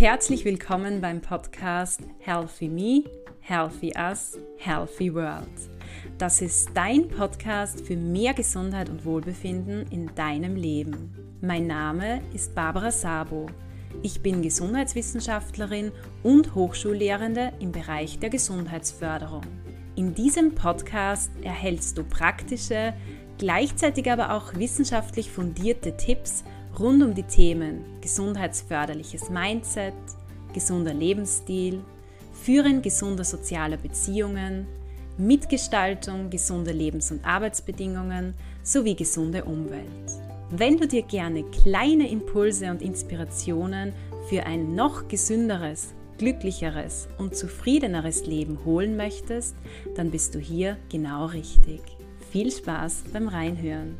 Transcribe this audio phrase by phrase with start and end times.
[0.00, 3.04] Herzlich willkommen beim Podcast Healthy Me,
[3.40, 5.50] Healthy Us, Healthy World.
[6.16, 11.14] Das ist dein Podcast für mehr Gesundheit und Wohlbefinden in deinem Leben.
[11.42, 13.44] Mein Name ist Barbara Sabo.
[14.02, 15.92] Ich bin Gesundheitswissenschaftlerin
[16.22, 19.44] und Hochschullehrende im Bereich der Gesundheitsförderung.
[19.96, 22.94] In diesem Podcast erhältst du praktische,
[23.36, 26.42] gleichzeitig aber auch wissenschaftlich fundierte Tipps
[26.80, 29.94] rund um die Themen gesundheitsförderliches Mindset,
[30.54, 31.80] gesunder Lebensstil,
[32.32, 34.66] Führen gesunder sozialer Beziehungen,
[35.18, 39.84] Mitgestaltung gesunder Lebens- und Arbeitsbedingungen sowie gesunde Umwelt.
[40.50, 43.92] Wenn du dir gerne kleine Impulse und Inspirationen
[44.28, 49.54] für ein noch gesünderes, glücklicheres und zufriedeneres Leben holen möchtest,
[49.94, 51.80] dann bist du hier genau richtig.
[52.30, 53.96] Viel Spaß beim Reinhören.